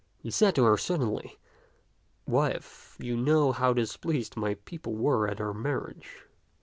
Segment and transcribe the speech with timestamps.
[0.17, 1.37] He said to her suddenly,"
[2.25, 6.23] Wife, you know how displeased my people were at our marriage.